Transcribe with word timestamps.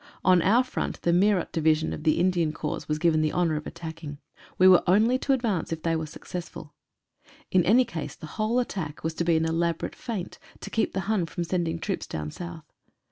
On 0.25 0.41
our 0.41 0.63
front 0.63 0.99
the 1.03 1.13
Meerut 1.13 1.51
division 1.51 1.93
of 1.93 2.01
the 2.03 2.19
Indian 2.19 2.53
Corps 2.53 2.87
was 2.87 2.97
given 2.97 3.21
the 3.21 3.31
honor 3.31 3.55
of 3.55 3.67
attacking. 3.67 4.17
We 4.57 4.67
were 4.67 4.81
only 4.87 5.19
to 5.19 5.31
advance 5.31 5.71
if 5.71 5.83
they 5.83 5.95
were 5.95 6.07
successful. 6.07 6.73
In 7.51 7.63
any 7.65 7.85
case 7.85 8.15
the 8.15 8.25
whole 8.33 8.57
attack 8.57 9.03
was 9.03 9.13
to 9.13 9.23
be 9.23 9.37
an 9.37 9.45
elaborate 9.45 9.95
feint 9.95 10.39
to 10.61 10.71
keep 10.71 10.93
the 10.93 11.01
Hun 11.01 11.27
from 11.27 11.43
sending 11.43 11.77
troops 11.77 12.07
down 12.07 12.31
South. 12.31 12.65